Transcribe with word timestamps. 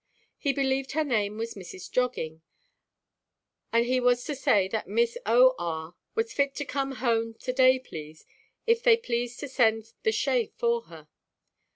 He 0.39 0.51
believed 0.51 0.93
her 0.93 1.03
name 1.03 1.37
was 1.37 1.53
Mrs. 1.53 1.91
Jogging, 1.91 2.41
and 3.71 3.85
he 3.85 3.99
was 3.99 4.23
to 4.23 4.33
say 4.33 4.67
that 4.69 4.87
Miss 4.87 5.15
Oh 5.27 5.53
Ah 5.59 5.93
was 6.15 6.33
fit 6.33 6.55
to 6.55 6.65
come 6.65 6.93
home 6.93 7.35
to–day, 7.35 7.77
please, 7.77 8.25
if 8.65 8.81
theyʼd 8.81 9.03
please 9.03 9.37
to 9.37 9.47
send 9.47 9.93
the 10.01 10.11
shay 10.11 10.47
for 10.57 10.81
her. 10.85 11.07